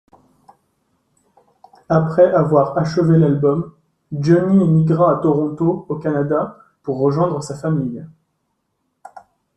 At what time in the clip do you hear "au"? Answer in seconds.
5.87-5.95